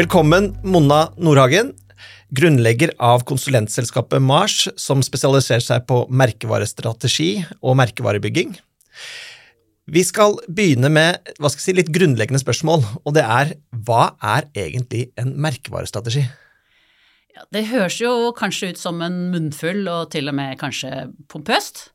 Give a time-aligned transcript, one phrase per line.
[0.00, 1.74] Velkommen, Monna Nordhagen,
[2.32, 8.54] grunnlegger av konsulentselskapet Mars, som spesialiserer seg på merkevarestrategi og merkevarebygging.
[9.92, 13.52] Vi skal begynne med skal si, litt grunnleggende spørsmål, og det er
[13.84, 16.24] hva er egentlig en merkevarestrategi?
[17.36, 21.90] Ja, det høres jo kanskje ut som en munnfull, og til og med kanskje pompøst.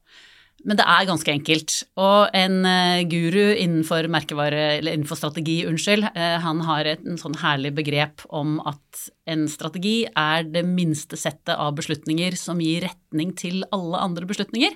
[0.66, 1.76] Men det er ganske enkelt.
[2.02, 7.76] Og en uh, guru innenfor innenfor strategi, unnskyld, uh, han har et en sånn herlig
[7.78, 13.62] begrep om at en strategi er det minste settet av beslutninger som gir retning til
[13.76, 14.74] alle andre beslutninger.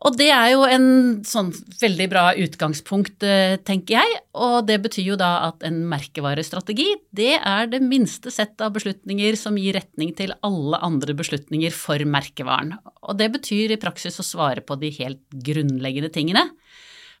[0.00, 0.86] Og det er jo en
[1.28, 1.50] sånn
[1.82, 4.20] veldig bra utgangspunkt, eh, tenker jeg.
[4.32, 9.36] Og det betyr jo da at en merkevarestrategi, det er det minste sett av beslutninger
[9.36, 12.78] som gir retning til alle andre beslutninger for merkevaren.
[13.04, 16.48] Og det betyr i praksis å svare på de helt grunnleggende tingene.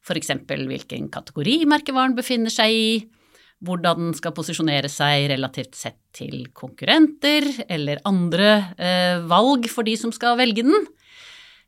[0.00, 0.32] F.eks.
[0.48, 2.92] hvilken kategori merkevaren befinner seg i,
[3.60, 9.98] hvordan den skal posisjonere seg relativt sett til konkurrenter eller andre eh, valg for de
[10.00, 10.88] som skal velge den.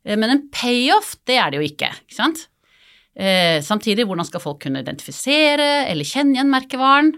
[0.05, 1.91] Eh, men en payoff, det er det jo ikke.
[2.05, 2.47] ikke sant?
[3.13, 7.13] Eh, samtidig, hvordan skal folk kunne identifisere eller kjenne igjen merkevaren?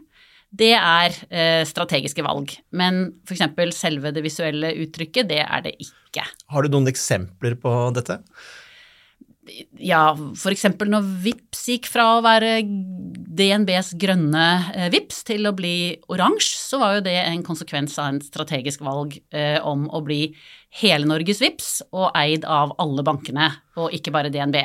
[0.56, 2.54] Det er eh, strategiske valg.
[2.76, 3.44] Men f.eks.
[3.76, 6.24] selve det visuelle uttrykket, det er det ikke.
[6.54, 8.22] Har du noen eksempler på dette?
[9.78, 10.66] Ja, f.eks.
[10.90, 16.80] når VIPS gikk fra å være DNBs grønne eh, VIPS til å bli oransje, så
[16.82, 20.32] var jo det en konsekvens av en strategisk valg eh, om å bli
[20.82, 24.64] hele Norges VIPS og eid av alle bankene, og ikke bare DNB.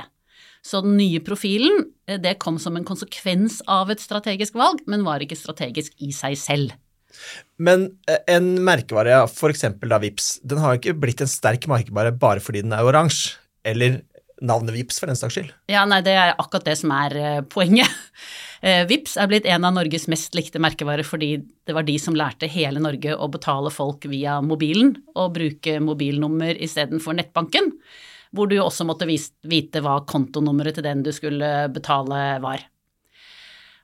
[0.64, 5.04] Så den nye profilen eh, det kom som en konsekvens av et strategisk valg, men
[5.06, 6.76] var ikke strategisk i seg selv.
[7.60, 9.66] Men eh, en merkevare, f.eks.
[9.82, 13.36] da VIPS, den har jo ikke blitt en sterk merkevare bare fordi den er oransje.
[13.60, 13.98] Eller
[14.40, 15.50] navnet VIPS for den saks skyld.
[15.70, 17.90] Ja, nei, det er akkurat det som er uh, poenget.
[18.64, 22.16] Uh, VIPS er blitt en av Norges mest likte merkevarer fordi det var de som
[22.16, 27.72] lærte hele Norge å betale folk via mobilen og bruke mobilnummer istedenfor nettbanken,
[28.36, 32.68] hvor du også måtte vite hva kontonummeret til den du skulle betale var.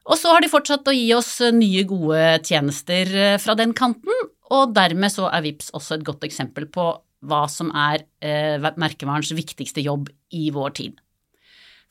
[0.06, 4.14] Og så har de fortsatt å gi oss nye, gode tjenester eh, fra den kanten,
[4.54, 6.92] og dermed så er VIPS også et godt eksempel på
[7.26, 11.03] hva som er eh, merkevarens viktigste jobb i vår tid.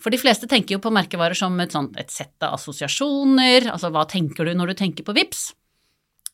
[0.01, 3.91] For de fleste tenker jo på merkevarer som et, sånt, et sett av assosiasjoner, altså
[3.93, 5.47] hva tenker du når du tenker på VIPS?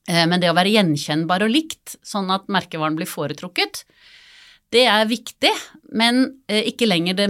[0.09, 3.84] Eh, men det å være gjenkjennbar og likt, sånn at merkevaren blir foretrukket,
[4.72, 5.51] det er viktig,
[6.00, 7.28] men eh, ikke lenger det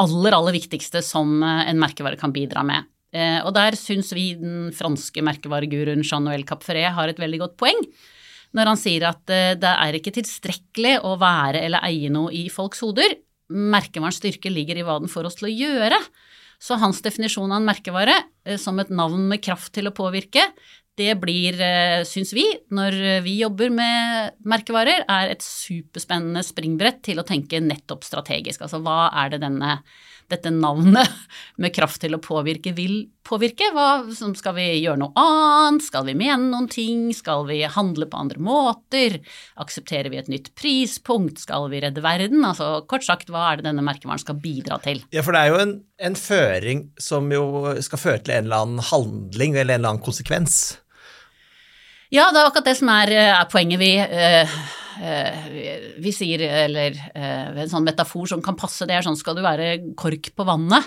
[0.00, 2.88] aller, aller viktigste som eh, en merkevare kan bidra med.
[3.14, 7.84] Eh, og der syns vi den franske merkevareguruen Jean-Noël Capferé har et veldig godt poeng
[8.54, 12.46] når han sier at eh, det er ikke tilstrekkelig å være eller eie noe i
[12.52, 13.16] folks hoder.
[13.54, 15.98] Merkevarens styrke ligger i hva den får oss til å gjøre.
[16.62, 18.16] Så hans definisjon av en merkevare
[18.46, 20.46] eh, som et navn med kraft til å påvirke,
[20.94, 27.18] det blir, eh, syns vi, når vi jobber med merkevarer, er et superspennende springbrett til
[27.18, 28.62] å tenke nettopp strategisk.
[28.62, 29.80] Altså hva er det denne
[30.30, 31.10] dette navnet
[31.60, 33.70] med kraft til å påvirke vil påvirke.
[33.74, 35.84] Hva, skal vi gjøre noe annet?
[35.86, 37.06] Skal vi mene noen ting?
[37.14, 39.20] Skal vi handle på andre måter?
[39.62, 41.42] Aksepterer vi et nytt prispunkt?
[41.44, 42.44] Skal vi redde verden?
[42.46, 45.04] Altså kort sagt, hva er det denne merkevaren skal bidra til?
[45.14, 45.74] Ja, for det er jo en,
[46.10, 50.06] en føring som jo skal føre til en eller annen handling eller en eller annen
[50.06, 50.62] konsekvens.
[52.12, 53.80] Ja, det er akkurat det som er, er poenget.
[53.80, 54.58] Vi øh,
[55.02, 59.36] Eh, vi sier, eller eh, en sånn metafor som kan passe, det er sånn skal
[59.36, 60.86] du være kork på vannet.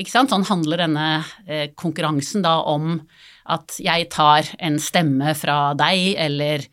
[0.00, 0.32] Ikke sant?
[0.32, 1.06] Sånn handler denne
[1.46, 2.96] eh, konkurransen da om
[3.52, 6.64] at jeg tar en stemme fra deg, eller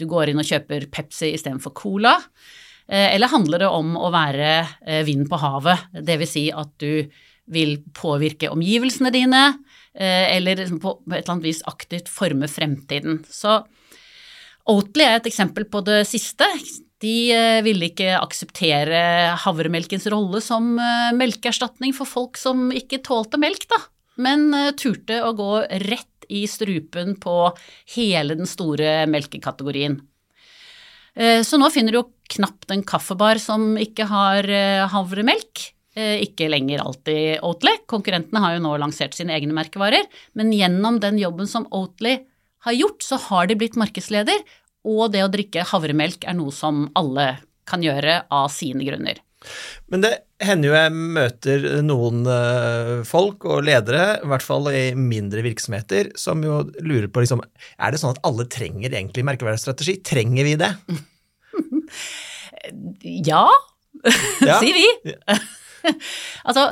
[0.00, 2.16] du går inn og kjøper Pepsi istedenfor Cola.
[2.90, 6.30] Eller handler det om å være vind på havet, dvs.
[6.32, 7.04] Si at du
[7.52, 9.42] vil påvirke omgivelsene dine,
[9.94, 13.20] eller liksom på et eller annet vis aktivt forme fremtiden.
[13.30, 13.60] Så
[14.70, 16.48] Oatly er et eksempel på det siste.
[17.00, 19.00] De eh, ville ikke akseptere
[19.40, 23.80] havremelkens rolle som eh, melkeerstatning for folk som ikke tålte melk, da,
[24.20, 25.50] men eh, turte å gå
[25.86, 27.36] rett i strupen på
[27.96, 29.98] hele den store melkekategorien.
[31.42, 34.46] Så nå finner du jo knapt en kaffebar som ikke har
[34.92, 35.64] havremelk.
[35.98, 37.72] Ikke lenger alltid Oatly.
[37.90, 40.06] Konkurrentene har jo nå lansert sine egne merkevarer,
[40.38, 42.14] men gjennom den jobben som Oatly
[42.68, 44.38] har gjort, så har de blitt markedsleder,
[44.86, 47.32] og det å drikke havremelk er noe som alle
[47.68, 49.20] kan gjøre av sine grunner.
[49.88, 50.10] Men det
[50.44, 56.12] hender jo jeg møter noen eh, folk og ledere, i hvert fall i mindre virksomheter,
[56.20, 57.40] som jo lurer på liksom
[57.78, 60.00] Er det sånn at alle trenger egentlig merkeværstrategi?
[60.04, 60.72] Trenger vi det?
[63.32, 63.46] ja,
[64.44, 64.58] ja.
[64.62, 64.86] sier vi.
[66.48, 66.70] altså,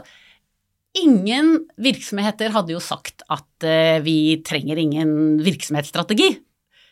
[0.99, 6.34] ingen virksomheter hadde jo sagt at eh, vi trenger ingen virksomhetsstrategi.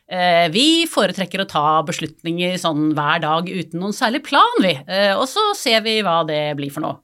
[0.07, 4.77] Eh, vi foretrekker å ta beslutninger sånn hver dag uten noen særlig plan, vi.
[4.87, 7.01] Eh, og så ser vi hva det blir for noe.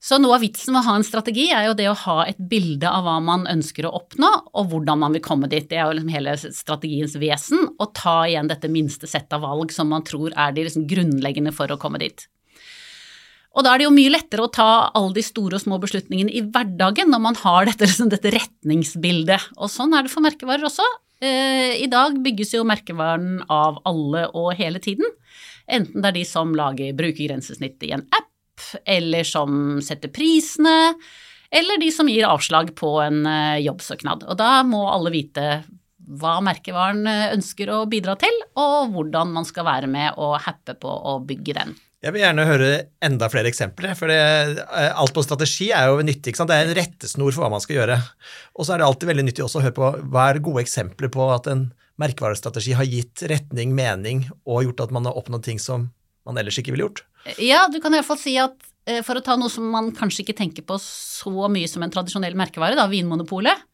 [0.00, 2.38] Så noe av vitsen med å ha en strategi er jo det å ha et
[2.48, 5.66] bilde av hva man ønsker å oppnå, og hvordan man vil komme dit.
[5.68, 9.74] Det er jo liksom hele strategiens vesen, å ta igjen dette minste sett av valg
[9.76, 12.24] som man tror er de liksom grunnleggende for å komme dit.
[13.52, 16.32] Og da er det jo mye lettere å ta alle de store og små beslutningene
[16.32, 19.50] i hverdagen når man har dette, liksom, dette retningsbildet.
[19.58, 20.86] Og sånn er det for merkevarer også.
[21.20, 25.08] Eh, I dag bygges jo merkevaren av alle og hele tiden.
[25.70, 28.30] Enten det er de som lager brukergrensesnitt i en app,
[28.88, 30.94] eller som setter prisene,
[31.50, 34.24] eller de som gir avslag på en eh, jobbsøknad.
[34.30, 35.46] Og da må alle vite
[36.20, 40.76] hva merkevaren eh, ønsker å bidra til, og hvordan man skal være med og happe
[40.80, 41.76] på å bygge den.
[42.00, 42.68] Jeg vil gjerne høre
[43.04, 46.32] enda flere eksempler, for det, eh, alt på strategi er jo nyttig.
[46.32, 47.98] Det er en rettesnor for hva man skal gjøre.
[48.56, 51.12] Og så er det alltid veldig nyttig også å høre på hva er gode eksempler
[51.12, 51.66] på at en
[52.00, 55.90] merkevarestrategi har gitt retning, mening, og gjort at man har oppnådd ting som
[56.24, 57.04] man ellers ikke ville gjort.
[57.36, 58.56] Ja, du kan iallfall si at
[58.88, 61.92] eh, for å ta noe som man kanskje ikke tenker på så mye som en
[61.92, 63.66] tradisjonell merkevare, da, Vinmonopolet,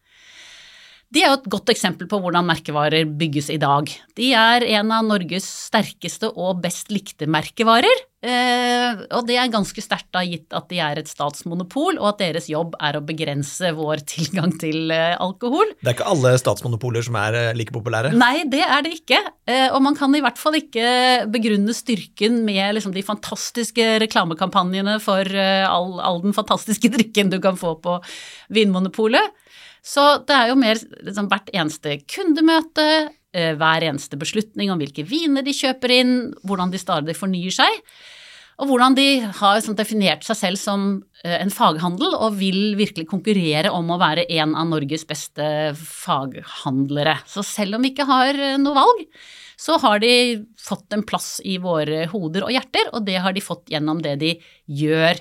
[1.15, 3.87] de er jo et godt eksempel på hvordan merkevarer bygges i dag.
[4.19, 8.03] De er en av Norges sterkeste og best likte merkevarer.
[8.27, 12.23] Eh, og det er ganske sterkt da gitt at de er et statsmonopol, og at
[12.25, 15.71] deres jobb er å begrense vår tilgang til eh, alkohol.
[15.79, 18.11] Det er ikke alle statsmonopoler som er eh, like populære?
[18.17, 19.23] Nei, det er det ikke.
[19.47, 20.87] Og man kan i hvert fall ikke
[21.31, 27.59] begrunne styrken med liksom de fantastiske reklamekampanjene for all, all den fantastiske drikken du kan
[27.61, 28.01] få på
[28.51, 29.37] Vinmonopolet.
[29.87, 32.87] Så det er jo mer liksom, hvert eneste kundemøte,
[33.37, 37.83] eh, hver eneste beslutning om hvilke viner de kjøper inn, hvordan de stadig fornyer seg,
[38.57, 39.07] og hvordan de
[39.37, 40.87] har sånn, definert seg selv som
[41.23, 47.19] eh, en faghandel og vil virkelig konkurrere om å være en av Norges beste faghandlere.
[47.29, 49.05] Så selv om vi ikke har eh, noe valg,
[49.61, 50.13] så har de
[50.61, 54.17] fått en plass i våre hoder og hjerter, og det har de fått gjennom det
[54.21, 54.35] de
[54.69, 55.21] gjør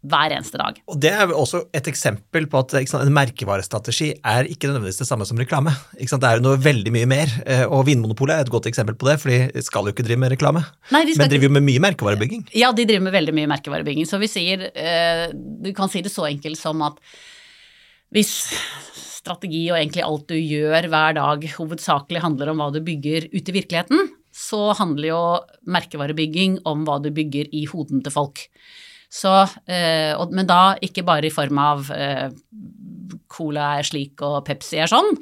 [0.00, 0.78] hver eneste dag.
[0.88, 5.08] Og Det er også et eksempel på at sant, en merkevarestrategi er ikke nødvendigvis det
[5.08, 5.74] samme som reklame.
[5.92, 9.10] Det er jo noe veldig mye mer, eh, og Vinmonopolet er et godt eksempel på
[9.10, 10.64] det, for de skal jo ikke drive med reklame.
[10.94, 12.46] Nei, de men driver jo med mye merkevarebygging.
[12.56, 14.08] Ja, de driver med veldig mye merkevarebygging.
[14.08, 16.96] Så vi sier, eh, du kan si det så enkelt som at
[18.10, 18.32] hvis
[19.20, 23.52] strategi og egentlig alt du gjør hver dag hovedsakelig handler om hva du bygger ute
[23.52, 25.22] i virkeligheten, så handler jo
[25.68, 28.46] merkevarebygging om hva du bygger i hodene til folk.
[29.10, 29.32] Så,
[29.66, 32.28] eh, og, men da ikke bare i form av eh,
[33.30, 35.16] cola er slik og Pepsi er sånn,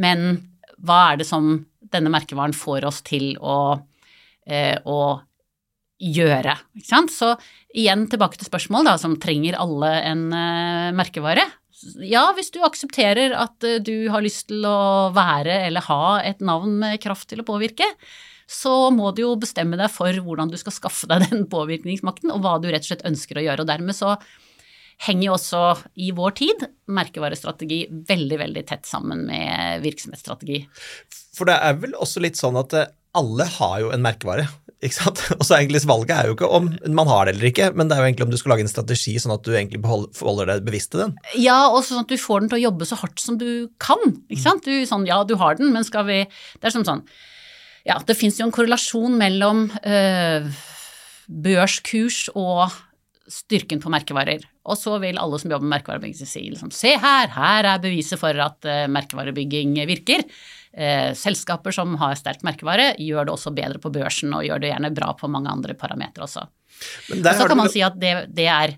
[0.00, 0.40] men
[0.80, 1.50] hva er det som
[1.92, 3.76] denne merkevaren får oss til å,
[4.48, 5.00] eh, å
[6.00, 6.56] gjøre?
[7.12, 7.34] Så
[7.76, 10.26] igjen tilbake til spørsmål, da, som trenger alle en
[10.96, 11.44] merkevare?
[12.00, 16.78] Ja, hvis du aksepterer at du har lyst til å være eller ha et navn
[16.80, 17.88] med kraft til å påvirke,
[18.46, 22.42] så må du jo bestemme deg for hvordan du skal skaffe deg den påvirkningsmakten, og
[22.44, 23.66] hva du rett og slett ønsker å gjøre.
[23.66, 24.16] Og dermed så
[25.04, 25.62] henger jo også
[26.00, 30.62] i vår tid merkevarestrategi veldig, veldig tett sammen med virksomhetsstrategi.
[31.36, 34.46] For det er vel også litt sånn at eh, alle har jo en merkevare.
[34.80, 35.20] ikke sant?
[35.38, 37.96] Og så egentlig Valget er jo ikke om man har det eller ikke, men det
[37.96, 40.66] er jo egentlig om du skal lage en strategi sånn at du egentlig forholder deg
[40.68, 41.16] bevisst til den.
[41.36, 43.48] Ja, og sånn at du får den til å jobbe så hardt som du
[43.82, 44.00] kan.
[44.30, 44.64] ikke sant?
[44.64, 47.04] Du, sånn, ja, du har den, men skal vi Det er som sånn
[47.86, 50.50] ja, det fins jo en korrelasjon mellom øh,
[51.26, 52.74] børskurs og
[53.30, 54.44] styrken på merkevarer.
[54.66, 58.20] Og så vil alle som jobber med merkevarebygging si liksom, se her, her er beviset
[58.20, 60.22] for at uh, merkevarebygging virker.
[60.76, 64.70] Uh, selskaper som har sterk merkevare, gjør det også bedre på børsen og gjør det
[64.70, 66.44] gjerne bra på mange andre parametere også.
[67.16, 68.76] Og så kan man si at det, det er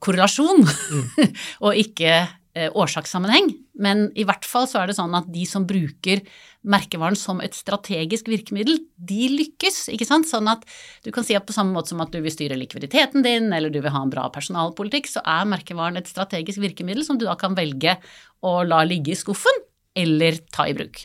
[0.00, 1.36] korrelasjon, mm.
[1.66, 2.22] og ikke
[2.54, 3.48] Eh, årsakssammenheng,
[3.82, 6.20] men i hvert fall så er det sånn at de som bruker
[6.64, 10.28] merkevaren som et strategisk virkemiddel, de lykkes, ikke sant.
[10.28, 10.64] Sånn at
[11.04, 13.72] du kan si at på samme måte som at du vil styre likviditeten din, eller
[13.72, 17.36] du vil ha en bra personalpolitikk, så er merkevaren et strategisk virkemiddel som du da
[17.40, 17.98] kan velge
[18.44, 21.04] å la ligge i skuffen, eller ta i bruk.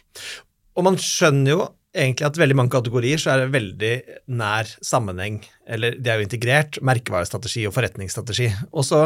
[0.80, 3.94] Og man skjønner jo egentlig at veldig mange kategorier så er det veldig
[4.40, 8.50] nær sammenheng, eller de er jo integrert, merkevarestrategi og forretningsstrategi.
[8.72, 9.02] Og så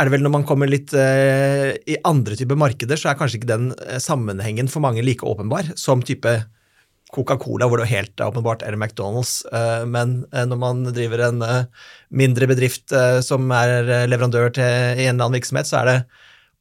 [0.00, 3.40] er det vel når man kommer litt eh, i andre typer markeder, så er kanskje
[3.40, 6.32] ikke den uh, sammenhengen for mange like åpenbar som type
[7.10, 9.40] Coca-Cola, hvor det er helt åpenbart, eller McDonald's.
[9.50, 11.44] Uh, men når man driver en
[12.14, 12.94] mindre bedrift
[13.26, 15.96] som er leverandør til en eller annen virksomhet, så er det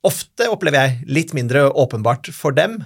[0.09, 2.79] ofte, opplever jeg, litt mindre åpenbart for dem.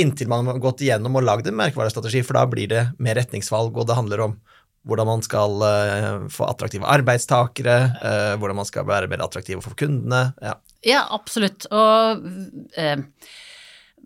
[0.00, 3.76] Inntil man har gått igjennom og lagd en merkevarestrategi, for da blir det mer retningsvalg,
[3.76, 4.38] og det handler om
[4.86, 9.78] hvordan man skal uh, få attraktive arbeidstakere, uh, hvordan man skal være mer attraktiv for
[9.78, 10.30] kundene.
[10.42, 10.54] Ja,
[10.86, 11.66] ja absolutt.
[11.74, 13.32] Og uh,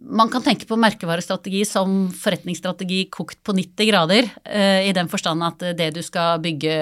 [0.00, 4.30] man kan tenke på merkevarestrategi som forretningsstrategi kokt på 90 grader,
[4.80, 6.72] i den forstand at det du skal bygge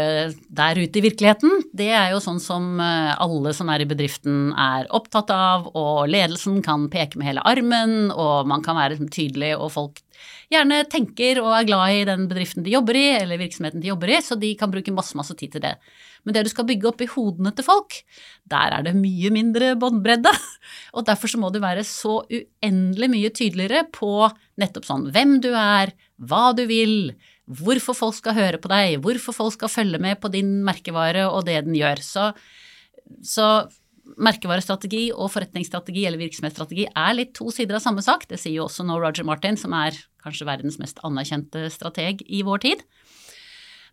[0.47, 4.87] der ute i virkeligheten, det er jo sånn som alle som er i bedriften er
[4.95, 9.57] opptatt av, og ledelsen kan peke med hele armen, og man kan være liksom tydelig,
[9.59, 9.99] og folk
[10.53, 14.13] gjerne tenker og er glad i den bedriften de jobber i, eller virksomheten de jobber
[14.15, 15.75] i, så de kan bruke masse, masse tid til det.
[16.25, 17.99] Men det du skal bygge opp i hodene til folk,
[18.49, 20.33] der er det mye mindre båndbredde.
[20.97, 24.13] Og derfor så må du være så uendelig mye tydeligere på
[24.61, 27.13] nettopp sånn hvem du er, hva du vil,
[27.49, 31.47] hvorfor folk skal høre på deg, hvorfor folk skal følge med på din merkevare og
[31.49, 32.03] det den gjør.
[32.05, 32.31] Så,
[33.25, 33.49] så
[34.17, 38.27] merkevarestrategi og forretningsstrategi eller virksomhetsstrategi er litt to sider av samme sak.
[38.31, 42.43] Det sier jo også nå Roger Martin, som er kanskje verdens mest anerkjente strateg i
[42.47, 42.85] vår tid.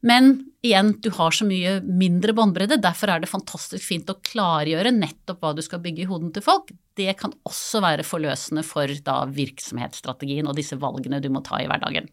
[0.06, 4.94] Men igjen, du har så mye mindre båndbredde, derfor er det fantastisk fint å klargjøre
[4.94, 6.70] nettopp hva du skal bygge i hodene til folk.
[6.96, 11.68] Det kan også være forløsende for da virksomhetsstrategien og disse valgene du må ta i
[11.70, 12.08] hverdagen.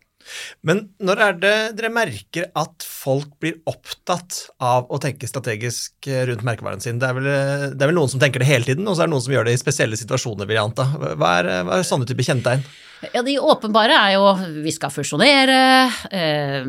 [0.67, 6.45] Men når er det dere merker at folk blir opptatt av å tenke strategisk rundt
[6.47, 7.01] merkevaren sin?
[7.03, 7.29] Det er, vel,
[7.75, 9.35] det er vel, noen som tenker det hele tiden, og så er det noen som
[9.35, 10.87] gjør det i spesielle situasjoner, vil jeg anta.
[11.19, 12.65] Hva er, hva er sånne typer kjennetegn?
[13.11, 14.29] Ja, De åpenbare er jo
[14.63, 16.69] vi skal fusjonere, eh,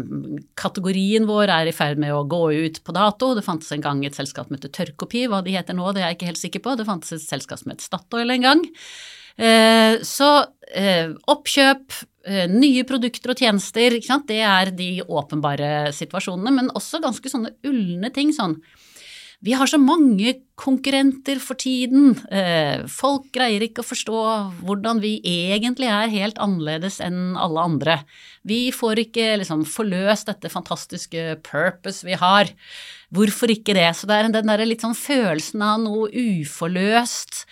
[0.57, 3.35] kategorien vår er i ferd med å gå ut på dato.
[3.37, 6.09] Det fantes en gang et selskap som het Tørrkopi, hva de heter nå det er
[6.09, 6.75] jeg ikke helt sikker på.
[6.79, 8.65] Det fantes et selskap som het Statoil en gang.
[9.37, 10.31] Eh, så
[10.75, 13.97] eh, oppkjøp, Eh, nye produkter og tjenester,
[14.29, 18.31] det er de åpenbare situasjonene, men også ganske sånne ulne ting.
[18.31, 18.61] sånn
[19.43, 22.15] vi har så mange konkurrenter for tiden.
[22.87, 24.19] Folk greier ikke å forstå
[24.63, 27.97] hvordan vi egentlig er helt annerledes enn alle andre.
[28.47, 32.53] Vi får ikke liksom forløst dette fantastiske purpose vi har.
[33.11, 33.89] Hvorfor ikke det?
[33.99, 37.43] Så det er den der litt sånn følelsen av noe uforløst,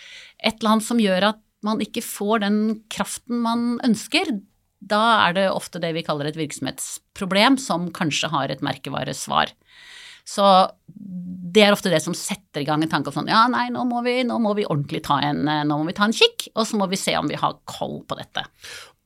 [0.41, 4.33] et eller annet som gjør at man ikke får den kraften man ønsker
[4.81, 9.53] da er det ofte det vi kaller et virksomhetsproblem, som kanskje har et merkevaresvar.
[10.25, 10.45] Så
[11.51, 13.83] det er ofte det som setter i gang en tanke om sånn ja, nei, nå
[13.89, 16.65] må vi, nå må vi ordentlig ta en, nå må vi ta en kikk, og
[16.69, 18.45] så må vi se om vi har koll på dette.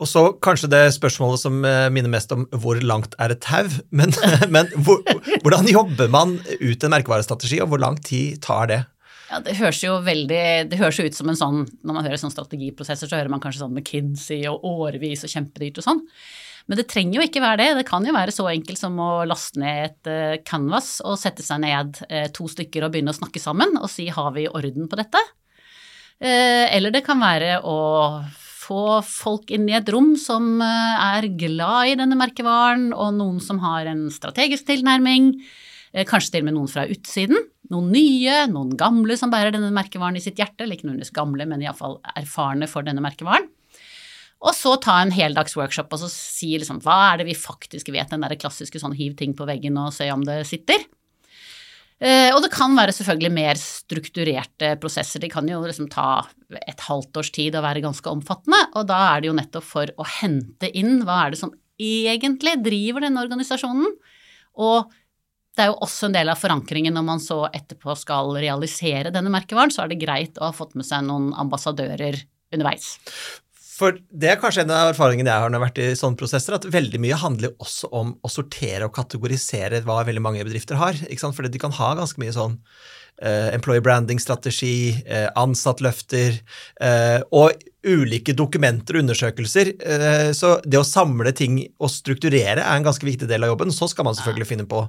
[0.03, 3.69] Og så kanskje det spørsmålet som eh, minner mest om hvor langt er et tau?
[3.95, 4.11] Men,
[4.55, 4.99] men hvor,
[5.43, 8.81] hvordan jobber man ut en merkevarestrategi, og hvor lang tid tar det?
[9.29, 12.19] Ja, Det høres jo veldig, det høres jo ut som en sånn Når man hører
[12.21, 16.03] sånn strategiprosesser, så hører man kanskje sånn McKinsey og årevis og kjempedyrt og sånn.
[16.65, 17.67] Men det trenger jo ikke være det.
[17.79, 21.45] Det kan jo være så enkelt som å laste ned et uh, canvas og sette
[21.45, 24.89] seg ned uh, to stykker og begynne å snakke sammen og si har vi orden
[24.89, 25.21] på dette?
[26.17, 27.77] Uh, eller det kan være å
[28.65, 33.59] få folk inn i et rom som er glad i denne merkevaren, og noen som
[33.61, 35.35] har en strategisk tilnærming.
[36.03, 40.17] Kanskje til og med noen fra utsiden noen nye, noen gamle som bærer denne merkevaren
[40.19, 43.47] i sitt hjerte, eller ikke nødvendigvis gamle, men iallfall erfarne for denne merkevaren.
[44.45, 47.89] Og så ta en heldags workshop og så si liksom hva er det vi faktisk
[47.93, 50.83] vet, den der klassiske sånn hiv ting på veggen og se om det sitter.
[52.03, 55.23] Eh, og det kan være selvfølgelig mer strukturerte prosesser.
[55.23, 56.27] De kan jo liksom ta
[56.59, 58.59] et halvt års tid og være ganske omfattende.
[58.75, 62.59] Og da er det jo nettopp for å hente inn hva er det som egentlig
[62.63, 63.89] driver denne organisasjonen,
[64.55, 64.93] og
[65.55, 69.31] det er jo også en del av forankringen når man så etterpå skal realisere denne
[69.33, 72.19] merkevaren, så er det greit å ha fått med seg noen ambassadører
[72.53, 72.95] underveis.
[73.75, 76.19] For det er kanskje en av erfaringene jeg har når jeg har vært i sånne
[76.19, 80.79] prosesser, at veldig mye handler også om å sortere og kategorisere hva veldig mange bedrifter
[80.79, 80.95] har.
[80.95, 82.55] Fordi de kan ha ganske mye sånn
[83.55, 84.75] employee branding-strategi,
[85.07, 86.39] uh, ansattløfter
[86.83, 87.55] uh, og
[87.85, 89.69] ulike dokumenter og undersøkelser.
[90.33, 93.69] Så det å samle ting og strukturere er en ganske viktig del av jobben.
[93.69, 94.87] Så skal man selvfølgelig finne på å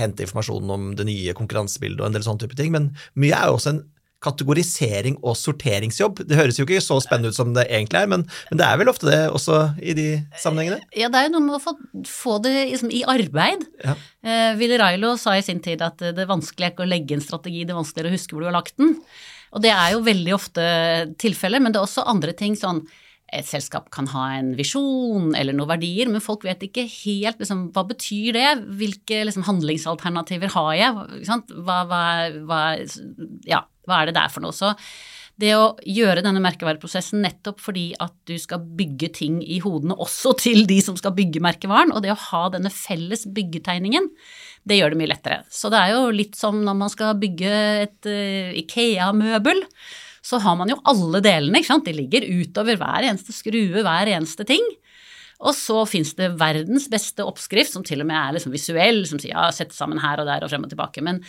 [0.00, 2.88] hente informasjon om det nye konkurransebildet og en del sånne type ting, men
[3.20, 3.82] mye er jo også en
[4.24, 6.24] kategorisering og sorteringsjobb.
[6.26, 8.80] Det høres jo ikke så spennende ut som det egentlig er, men, men det er
[8.80, 10.08] vel ofte det også i de
[10.42, 10.80] sammenhengene?
[10.98, 11.76] Ja, det er jo noe med å få,
[12.08, 13.66] få det liksom, i arbeid.
[13.84, 13.96] Ja.
[14.26, 17.24] Eh, Ville Railo sa i sin tid at det vanskelige er ikke å legge en
[17.24, 18.96] strategi, det er vanskeligere å huske hvor du har lagt den.
[19.54, 20.64] Og det er jo veldig ofte
[21.20, 22.82] tilfellet, men det er også andre ting sånn
[23.28, 27.66] et selskap kan ha en visjon eller noen verdier, men folk vet ikke helt liksom,
[27.76, 28.46] hva betyr det,
[28.80, 30.94] hvilke liksom, handlingsalternativer har jeg,
[31.66, 32.04] hva, hva,
[32.48, 32.62] hva,
[33.48, 34.56] ja, hva er det der for noe?
[34.56, 34.74] Så
[35.38, 40.34] det å gjøre denne merkevareprosessen nettopp fordi at du skal bygge ting i hodene også
[40.40, 44.10] til de som skal bygge merkevaren, og det å ha denne felles byggetegningen,
[44.66, 45.38] det gjør det mye lettere.
[45.46, 47.54] Så det er jo litt som når man skal bygge
[47.86, 49.62] et uh, Ikea-møbel
[50.28, 51.60] så har man jo alle delene.
[51.60, 51.86] ikke sant?
[51.86, 54.64] De ligger utover hver eneste skrue, hver eneste ting.
[55.38, 59.20] Og så fins det verdens beste oppskrift, som til og med er liksom visuell, som
[59.22, 61.04] sier ja, sette sammen her og der og frem og tilbake.
[61.06, 61.22] Men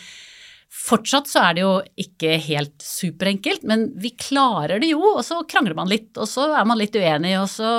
[0.70, 5.00] Fortsatt så er det jo ikke helt superenkelt, men vi klarer det jo.
[5.16, 7.72] Og så krangler man litt, og så er man litt uenig, og så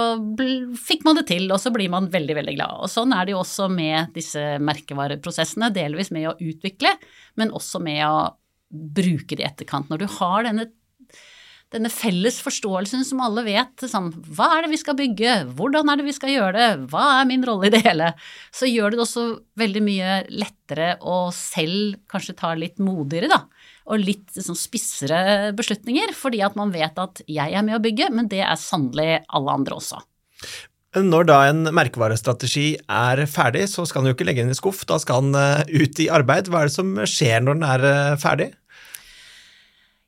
[0.75, 2.81] fikk man det til, og så blir man veldig, veldig glad.
[2.83, 6.91] Og sånn er det jo også med disse merkevareprosessene, delvis med å utvikle,
[7.39, 8.19] men også med å
[8.71, 9.87] bruke det i etterkant.
[9.91, 10.67] Når du har denne
[11.71, 13.85] denne felles forståelsen som alle vet.
[13.87, 17.05] Sånn, hva er det vi skal bygge, hvordan er det vi skal gjøre det, hva
[17.21, 18.11] er min rolle i det hele?
[18.55, 19.25] Så gjør det det også
[19.61, 23.45] veldig mye lettere å selv kanskje ta litt modigere, da.
[23.91, 28.11] Og litt sånn spissere beslutninger, fordi at man vet at jeg er med å bygge,
[28.13, 30.03] men det er sannelig alle andre også.
[30.91, 34.83] Når da en merkevarestrategi er ferdig, så skal den jo ikke legge den i skuff,
[34.89, 36.49] da skal den eh, ut i arbeid.
[36.51, 38.49] Hva er det som skjer når den er eh, ferdig?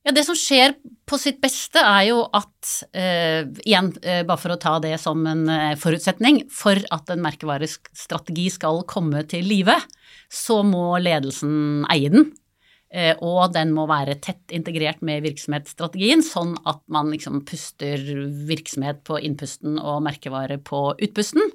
[0.03, 0.75] Ja, Det som skjer
[1.07, 5.22] på sitt beste, er jo at eh, Igjen, eh, bare for å ta det som
[5.27, 6.43] en eh, forutsetning.
[6.51, 9.77] For at en merkevarestrategi skal komme til live,
[10.27, 12.33] så må ledelsen eie den.
[12.93, 18.03] Eh, og den må være tett integrert med virksomhetsstrategien, sånn at man liksom puster
[18.50, 21.48] virksomhet på innpusten og merkevare på utpusten.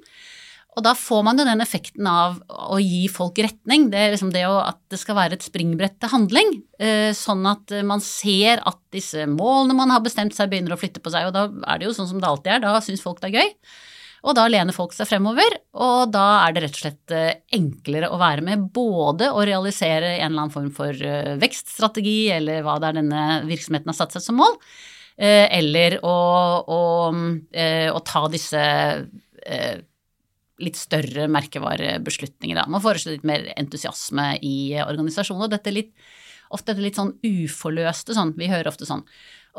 [0.79, 3.89] Og da får man jo den effekten av å gi folk retning.
[3.91, 6.53] Det er liksom det at det skal være et springbrett til handling.
[6.79, 11.03] Eh, sånn at man ser at disse målene man har bestemt seg, begynner å flytte
[11.03, 11.27] på seg.
[11.27, 13.41] Og da er det jo sånn som det alltid er, da syns folk det er
[13.41, 13.51] gøy.
[14.29, 18.09] Og da lener folk seg fremover, og da er det rett og slett eh, enklere
[18.11, 22.79] å være med både å realisere en eller annen form for eh, vekststrategi, eller hva
[22.79, 24.55] det er denne virksomheten har satt seg som mål,
[25.19, 26.11] eller å,
[26.63, 28.61] å, å ta disse
[30.63, 32.59] litt større merkevarebeslutninger.
[32.59, 32.67] Da.
[32.71, 35.47] Man foreslår litt mer entusiasme i organisasjonen.
[35.47, 35.93] Og dette litt,
[36.53, 38.35] ofte dette litt sånn uforløste sånn.
[38.39, 39.05] Vi hører ofte sånn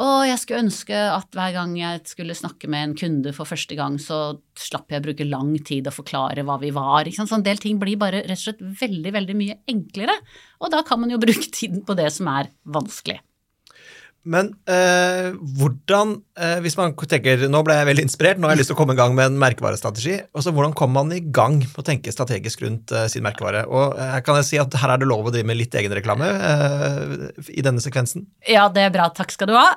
[0.00, 3.76] å, jeg skulle ønske at hver gang jeg skulle snakke med en kunde for første
[3.76, 7.10] gang, så slapp jeg å bruke lang tid å forklare hva vi var.
[7.12, 10.14] Så en del ting blir bare rett og slett veldig, veldig mye enklere.
[10.62, 13.18] Og da kan man jo bruke tiden på det som er vanskelig.
[14.28, 18.60] Men eh, hvordan, eh, hvis man tenker nå ble jeg veldig inspirert, nå har jeg
[18.60, 20.18] lyst til å komme i gang med en merkevarestrategi.
[20.36, 23.64] også Hvordan kommer man i gang med å tenke strategisk rundt eh, sin merkevare?
[23.72, 25.76] Og her eh, kan jeg si at her er det lov å drive med litt
[25.76, 28.28] egenreklame eh, i denne sekvensen?
[28.44, 29.08] Ja, det er bra.
[29.16, 29.70] Takk skal du ha.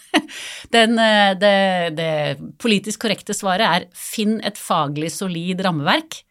[0.74, 1.54] Den, eh, det,
[1.98, 2.12] det
[2.62, 6.22] politisk korrekte svaret er finn et faglig solid rammeverk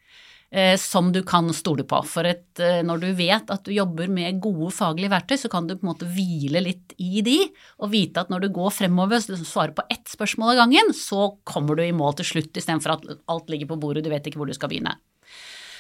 [0.82, 2.00] som du kan stole på.
[2.10, 5.68] For et, eh, når du vet at du jobber med gode faglige verktøy, så kan
[5.68, 7.38] du på en måte hvile litt i de,
[7.78, 11.36] og vite at når du går fremover og svarer på ett spørsmål av gangen, så
[11.46, 14.42] kommer du i mål til slutt, istedenfor at alt ligger på bordet, du vet ikke
[14.42, 14.98] hvor du skal begynne.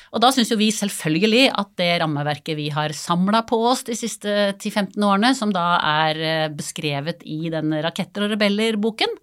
[0.10, 3.97] Og da syns jo vi selvfølgelig at det rammeverket vi har samla på oss de
[3.97, 9.13] siste 10-15 årene, som da er eh, beskrevet i den Raketter og rebeller-boken,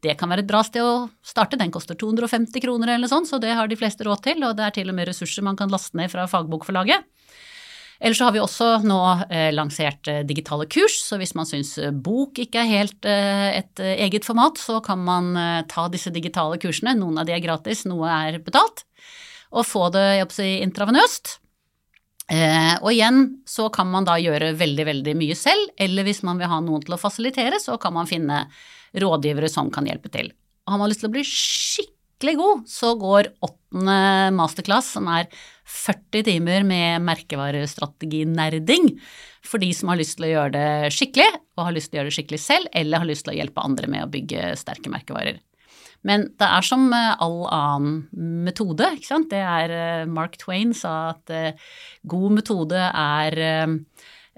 [0.00, 1.58] det kan være et bra sted å starte.
[1.60, 4.44] Den koster 250 kroner eller sånn, så det har de fleste råd til.
[4.48, 7.04] Og det er til og med ressurser man kan laste ned fra fagbokforlaget.
[8.00, 11.74] Ellers så har vi også nå eh, lansert eh, digitale kurs, så hvis man syns
[11.76, 15.34] eh, bok ikke er helt et eget format, så kan man
[15.68, 16.96] ta disse digitale kursene.
[16.96, 18.86] Noen av de er gratis, noe er betalt.
[19.52, 21.36] Og få det si, intravenøst.
[22.80, 26.48] og igjen så kan man da gjøre veldig, veldig mye selv, eller hvis man vil
[26.48, 28.46] ha noen til å fasilitere, så kan man finne
[28.96, 30.30] rådgivere som kan hjelpe til.
[30.66, 33.98] Og har man lyst til å bli skikkelig god, så går åttende
[34.36, 35.28] masterclass, som er
[35.70, 38.92] 40 timer med merkevarestrateginerding,
[39.46, 42.00] for de som har lyst til å gjøre det skikkelig, og har lyst til å
[42.00, 44.92] gjøre det skikkelig selv, eller har lyst til å hjelpe andre med å bygge sterke
[44.92, 45.40] merkevarer.
[46.06, 47.98] Men det er som all annen
[48.46, 49.28] metode, ikke sant.
[49.32, 51.58] Det er eh, Mark Twain sa at eh,
[52.08, 53.74] god metode er eh,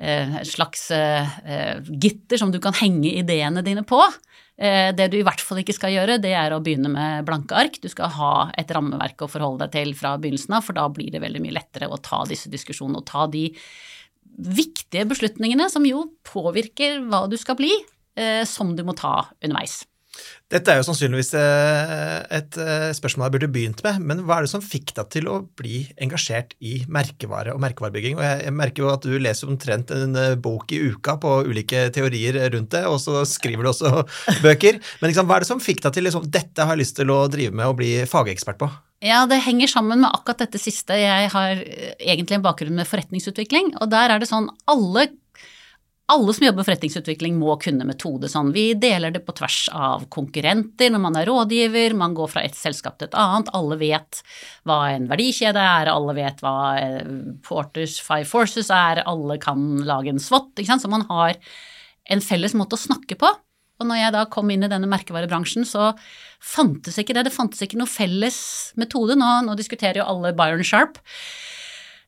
[0.02, 4.00] et slags gitter som du kan henge ideene dine på.
[4.60, 7.56] Eh, det du i hvert fall ikke skal gjøre, det er å begynne med blanke
[7.56, 7.78] ark.
[7.82, 11.12] Du skal ha et rammeverk å forholde deg til fra begynnelsen av, for da blir
[11.14, 13.48] det veldig mye lettere å ta disse diskusjonene og ta de
[14.32, 17.72] viktige beslutningene som jo påvirker hva du skal bli,
[18.16, 19.82] eh, som du må ta underveis.
[20.52, 24.44] Dette er jo sannsynligvis eh, et eh, spørsmål jeg burde begynt med, men hva er
[24.44, 28.18] det som fikk deg til å bli engasjert i merkevare og merkevarebygging?
[28.20, 31.86] Og jeg merker jo at du leser omtrent en eh, bok i uka på ulike
[31.96, 34.04] teorier rundt det, og så skriver du også
[34.44, 34.82] bøker.
[35.00, 37.14] Men liksom, hva er det som fikk deg til liksom, dette har jeg lyst til
[37.14, 38.68] å drive med og bli fagekspert på?
[39.02, 40.94] Ja, det henger sammen med akkurat dette siste.
[40.94, 41.64] Jeg har
[41.96, 45.08] egentlig en bakgrunn med forretningsutvikling, og der er det sånn alle
[46.10, 48.50] alle som jobber med forretningsutvikling må kunne metode sånn.
[48.54, 52.58] Vi deler det på tvers av konkurrenter når man er rådgiver, man går fra et
[52.58, 54.22] selskap til et annet, alle vet
[54.68, 57.14] hva en verdikjede er, alle vet hva eh,
[57.46, 60.58] Porters Five Forces er, alle kan lage en SWOT.
[60.66, 61.38] Så man har
[62.10, 63.30] en felles måte å snakke på.
[63.80, 65.92] Og når jeg da kom inn i denne merkevarebransjen, så
[66.42, 67.26] fantes ikke det.
[67.28, 68.36] Det fantes ikke noe felles
[68.78, 69.16] metode.
[69.18, 71.00] Nå, nå diskuterer jo alle Byron Sharp.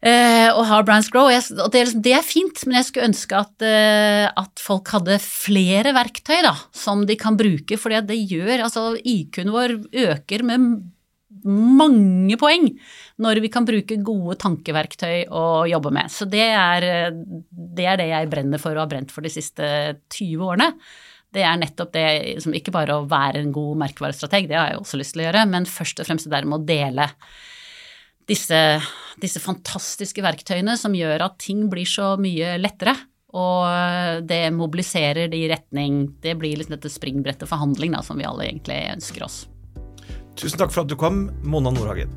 [0.04, 1.30] Uh, og har Brands Grow.
[1.32, 4.60] Jeg, og det, er liksom, det, er fint, men jeg skulle ønske at, uh, at,
[4.60, 7.78] folk hadde flere verktøy da, som de kan bruke.
[7.80, 10.66] For det gjør Altså, IQ-en vår øker med
[11.44, 12.68] mange poeng
[13.20, 16.12] når vi kan bruke gode tankeverktøy å jobbe med.
[16.12, 17.10] Så det er,
[17.50, 19.66] det er det jeg brenner for og har brent for de siste
[20.14, 20.70] 20 årene.
[21.34, 24.84] Det er nettopp det, liksom, ikke bare å være en god merkevarestrateg, det har jeg
[24.84, 27.08] også lyst til å gjøre, men først og fremst det der med å dele
[28.30, 28.60] disse,
[29.20, 32.96] disse fantastiske verktøyene som gjør at ting blir så mye lettere.
[33.34, 38.20] Og det mobiliserer det i retning Det blir liksom dette springbrettet for handling da, som
[38.20, 39.40] vi alle egentlig ønsker oss.
[40.38, 42.14] Tusen takk for at du kom, Mona Nordhagen.